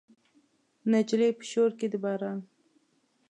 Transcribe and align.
نجلۍ 0.91 1.29
په 1.37 1.43
شور 1.51 1.71
کې 1.79 1.87
د 1.91 1.95
باران 2.03 2.39